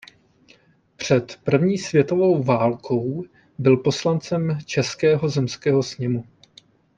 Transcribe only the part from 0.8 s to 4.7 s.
Před první světovou válkou byl poslancem